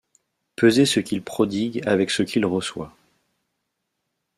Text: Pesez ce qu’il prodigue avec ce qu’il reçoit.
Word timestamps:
Pesez 0.55 0.87
ce 0.87 0.99
qu’il 0.99 1.21
prodigue 1.21 1.83
avec 1.85 2.09
ce 2.09 2.23
qu’il 2.23 2.43
reçoit. 2.43 2.97